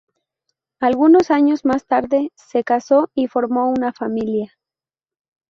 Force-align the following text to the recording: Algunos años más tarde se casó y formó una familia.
Algunos 0.79 1.29
años 1.29 1.63
más 1.63 1.85
tarde 1.85 2.31
se 2.33 2.63
casó 2.63 3.11
y 3.13 3.27
formó 3.27 3.69
una 3.69 3.93
familia. 3.93 4.51